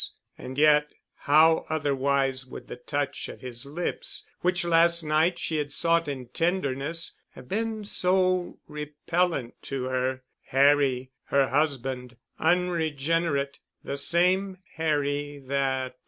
[0.35, 5.71] And yet how otherwise would the touch of his lips, which last night she had
[5.71, 10.23] sought in tenderness, have been so repellent to her?
[10.47, 15.97] Harry—her husband—unregenerate—the same Harry that....